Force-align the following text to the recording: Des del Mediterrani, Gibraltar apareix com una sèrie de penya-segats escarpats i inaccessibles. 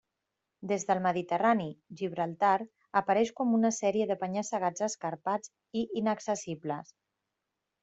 Des 0.69 0.85
del 0.85 1.01
Mediterrani, 1.07 1.67
Gibraltar 1.99 2.55
apareix 3.03 3.33
com 3.41 3.53
una 3.59 3.71
sèrie 3.79 4.09
de 4.13 4.19
penya-segats 4.25 4.87
escarpats 4.89 5.55
i 5.83 5.87
inaccessibles. 6.03 6.93